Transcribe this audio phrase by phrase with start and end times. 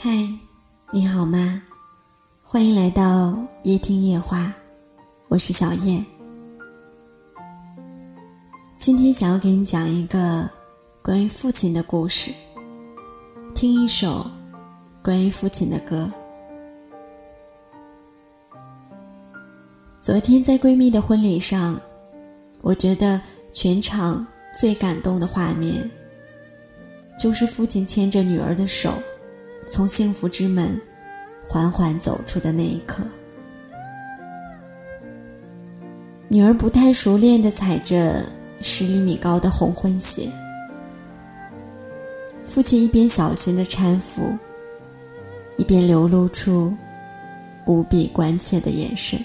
[0.00, 0.10] 嗨，
[0.92, 1.60] 你好吗？
[2.44, 4.54] 欢迎来到夜听夜话，
[5.26, 6.04] 我是小叶。
[8.78, 10.48] 今天想要给你讲一个
[11.02, 12.30] 关于父亲的故事，
[13.56, 14.24] 听一首
[15.02, 16.08] 关于父亲的歌。
[20.00, 21.76] 昨天在闺蜜的婚礼上，
[22.60, 23.20] 我觉得
[23.52, 24.24] 全场
[24.56, 25.90] 最感动的画面，
[27.18, 28.94] 就是父亲牵着女儿的手。
[29.70, 30.80] 从幸福之门
[31.46, 33.02] 缓缓走出的那一刻，
[36.28, 38.24] 女儿不太熟练的踩着
[38.60, 40.30] 十厘米高的红婚鞋，
[42.44, 44.36] 父亲一边小心的搀扶，
[45.56, 46.74] 一边流露出
[47.66, 49.18] 无比关切的眼神。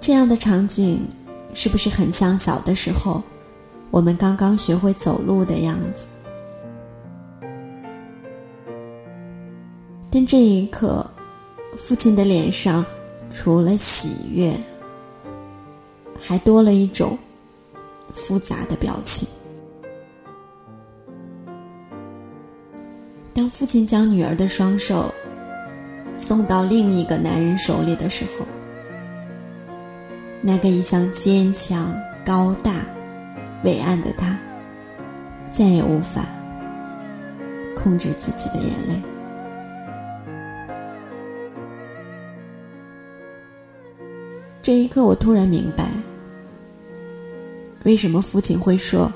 [0.00, 1.06] 这样的场景，
[1.52, 3.22] 是不是很像小的时候，
[3.90, 6.06] 我们刚刚学会走路的样子？
[10.26, 11.08] 这一刻，
[11.76, 12.84] 父亲的脸上
[13.30, 14.52] 除了喜悦，
[16.20, 17.18] 还多了一种
[18.12, 19.26] 复杂的表情。
[23.32, 25.12] 当父亲将女儿的双手
[26.16, 28.46] 送到另一个男人手里的时候，
[30.42, 32.72] 那个一向坚强、高大、
[33.64, 34.38] 伟岸的他，
[35.52, 36.26] 再也无法
[37.76, 39.09] 控制自己的眼泪。
[44.70, 45.90] 这一刻，我突然明白，
[47.82, 49.12] 为什么父亲会说：“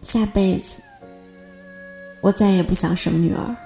[0.00, 0.78] 下辈子，
[2.22, 3.56] 我再也不想生女儿。”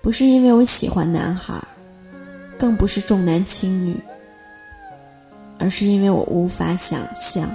[0.00, 1.54] 不是因为我喜欢男孩，
[2.58, 3.94] 更不是重男轻女，
[5.58, 7.46] 而是因为我无法想象，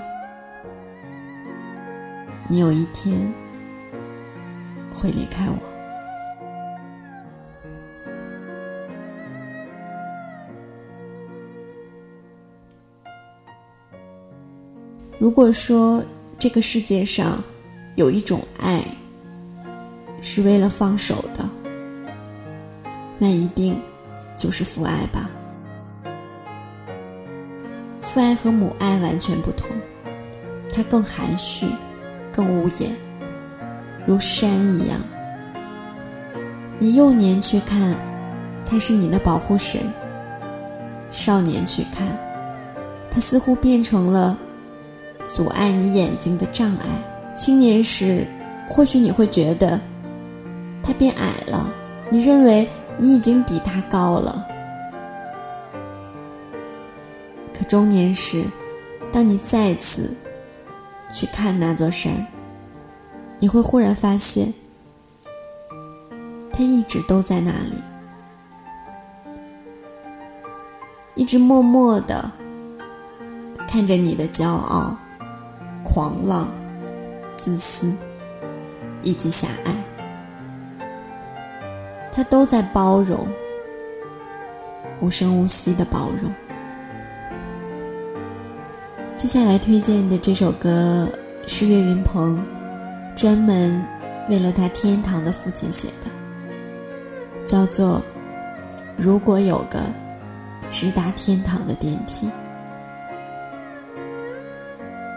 [2.48, 3.34] 你有一天
[4.94, 5.75] 会离开我。
[15.18, 16.04] 如果说
[16.38, 17.42] 这个世界上
[17.96, 18.84] 有一种爱
[20.22, 21.50] 是为了放手的，
[23.18, 23.80] 那一定
[24.38, 25.30] 就是父爱吧。
[28.02, 29.70] 父爱和母爱完全不同，
[30.74, 31.66] 它更含蓄，
[32.32, 32.94] 更无言，
[34.06, 35.00] 如山一样。
[36.78, 37.96] 你幼年去看，
[38.66, 39.82] 它是你的保护神；
[41.10, 42.06] 少年去看，
[43.10, 44.38] 它似乎变成了。
[45.26, 46.86] 阻碍你眼睛的障碍。
[47.36, 48.26] 青年时，
[48.70, 49.82] 或许你会觉得
[50.82, 51.74] 他变矮了，
[52.10, 54.46] 你认为你已经比他高了。
[57.54, 58.46] 可中年时，
[59.12, 60.16] 当你再次
[61.12, 62.26] 去看那座山，
[63.40, 64.54] 你会忽然发现，
[66.54, 67.82] 他一直都在那里，
[71.16, 72.32] 一直默默的
[73.68, 74.98] 看着你的骄傲。
[75.86, 76.52] 狂妄、
[77.38, 77.94] 自私
[79.04, 79.76] 以及狭隘，
[82.12, 83.26] 他都在包容，
[85.00, 86.30] 无声无息的包容。
[89.16, 91.08] 接下来推荐的这首歌
[91.48, 92.44] 是岳云鹏
[93.16, 93.82] 专门
[94.30, 98.00] 为了他天堂的父亲写的，叫做
[98.98, 99.80] 《如果有个
[100.70, 102.28] 直达天堂的电梯》。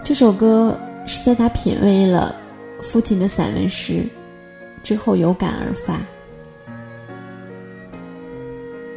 [0.08, 2.34] 这首歌是在他品味了
[2.80, 4.08] 父亲的散文诗
[4.82, 6.00] 之后有感而发，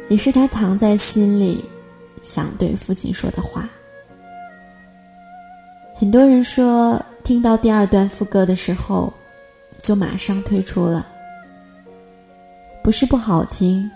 [0.08, 1.62] 也是他藏在心里
[2.22, 3.68] 想对父亲说的话。
[5.94, 9.12] 很多人说，听到第二段副歌的时候，
[9.82, 11.06] 就马上退出了，
[12.82, 13.90] 不是不好听，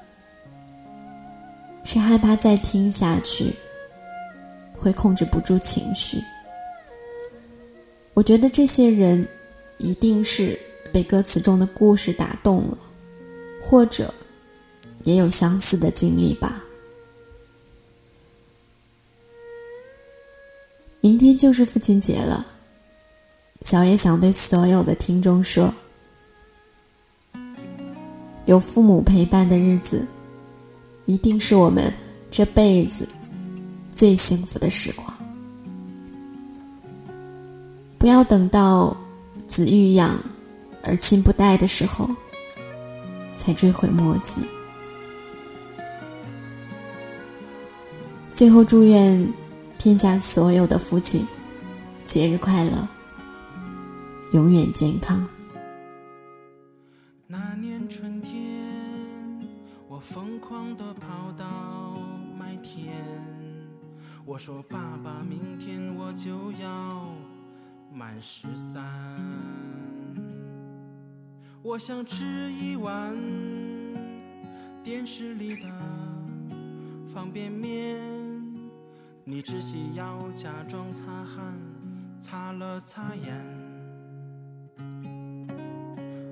[1.82, 3.56] 是害怕再听下去
[4.76, 6.22] 会控制不住情绪。
[8.16, 9.28] 我觉得这些人
[9.76, 10.58] 一定是
[10.90, 12.78] 被歌词中的故事打动了，
[13.62, 14.12] 或者
[15.04, 16.64] 也有相似的经历吧。
[21.02, 22.46] 明天就是父亲节了，
[23.60, 25.74] 小野想对所有的听众说：
[28.46, 30.08] 有父母陪伴的日子，
[31.04, 31.92] 一定是我们
[32.30, 33.06] 这辈子
[33.92, 35.15] 最幸福的时光。
[38.06, 38.96] 不要等到
[39.48, 40.16] 子欲养
[40.84, 42.08] 而亲不待的时候，
[43.34, 44.42] 才追悔莫及。
[48.30, 49.34] 最后，祝愿
[49.76, 51.26] 天下所有的父亲
[52.04, 52.88] 节日快乐，
[54.30, 55.26] 永远健康。
[57.26, 58.32] 那年春天，
[59.88, 61.96] 我疯狂的跑到
[62.38, 62.86] 麦田，
[64.24, 67.04] 我说：“爸爸，明天我就要
[67.96, 68.84] 满十三。”
[71.64, 73.16] 我想吃一碗
[74.84, 75.68] 电视里的
[77.06, 77.98] 方便面，
[79.24, 81.58] 你只需要假装擦汗，
[82.20, 83.34] 擦了擦眼。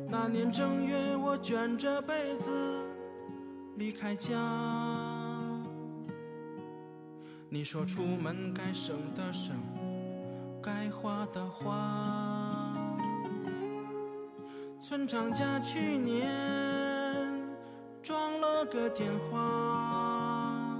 [0.09, 2.87] 那年正月，我卷着被子
[3.77, 4.39] 离开家。
[7.49, 9.57] 你说出门该省的省，
[11.05, 12.73] 花的花。
[14.81, 16.27] 村长家去年
[18.03, 20.75] 装了个电话，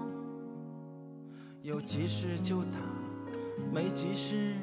[1.61, 2.79] 有急事就打，
[3.71, 4.55] 没急事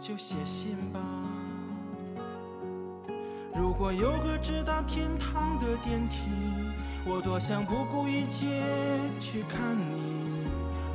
[0.00, 0.98] 就写信吧。
[3.54, 6.20] 如果有个直达天堂的电梯，
[7.04, 8.62] 我多想不顾一切
[9.20, 10.25] 去看你，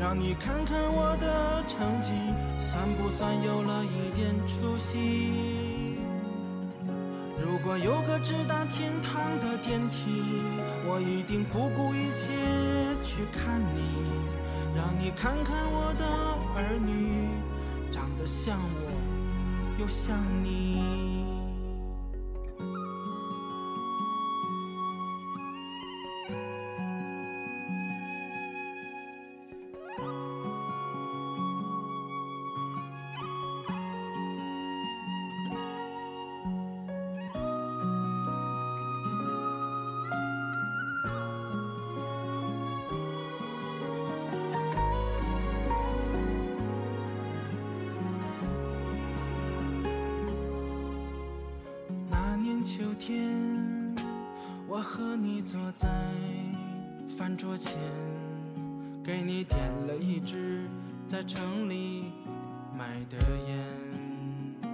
[0.01, 2.13] 让你看看我的成绩，
[2.57, 5.99] 算不算有了一点出息？
[7.37, 10.09] 如果有个直达天堂的电梯，
[10.89, 12.25] 我一定不顾一切
[13.03, 13.83] 去看你，
[14.75, 16.03] 让你看看我的
[16.55, 17.29] 儿女，
[17.91, 18.89] 长得像我，
[19.77, 21.20] 又像你。
[52.81, 53.95] 秋天，
[54.67, 55.87] 我和你坐在
[57.07, 57.77] 饭桌前，
[59.03, 60.67] 给你点了一支
[61.05, 62.11] 在城里
[62.75, 63.17] 买的
[63.47, 64.73] 烟。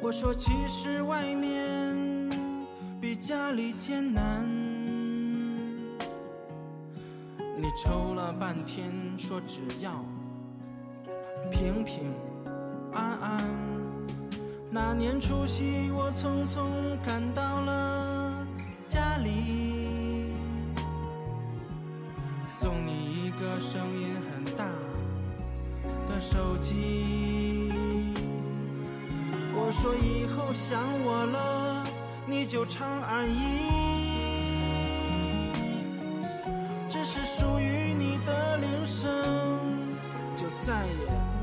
[0.00, 2.30] 我说，其实外面
[3.00, 4.48] 比家里艰难。
[7.56, 10.04] 你抽了半天，说只要
[11.50, 12.14] 平平
[12.94, 13.77] 安安。
[14.70, 16.60] 那年除夕，我匆匆
[17.04, 18.46] 赶到了
[18.86, 20.34] 家里，
[22.46, 24.66] 送你一个声音很大
[26.06, 27.72] 的手机。
[29.54, 31.84] 我说以后想我了，
[32.26, 33.40] 你就长按一，
[36.90, 39.10] 这是属于你的铃声，
[40.36, 40.92] 就再也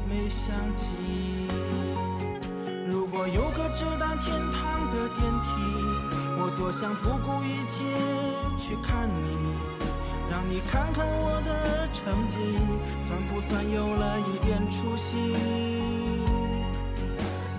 [0.07, 1.74] 没响起。
[3.25, 5.49] 如果有个直达天堂的电梯，
[6.37, 7.81] 我多想不顾一切
[8.55, 9.57] 去看你，
[10.29, 12.37] 让你看看我的成绩，
[12.99, 15.33] 算不算有了一点出息？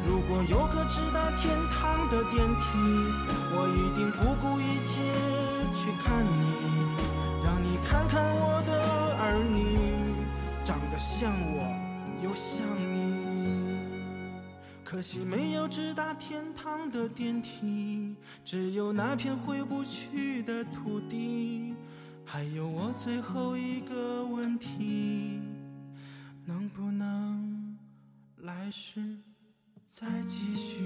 [0.06, 2.78] 如果有个直达天堂的电梯，
[3.50, 5.02] 我一定不顾一切
[5.74, 6.46] 去看你，
[7.44, 8.70] 让你看看我的
[9.18, 10.14] 儿女，
[10.64, 11.66] 长得像我，
[12.22, 12.62] 又像
[12.94, 13.05] 你。
[14.88, 21.74] 可惜没有直达天堂的电梯，只有那片回不去的土地。
[22.24, 25.40] 还有我最后一个问题，
[26.44, 27.76] 能不能
[28.36, 29.18] 来世
[29.88, 30.78] 再继续？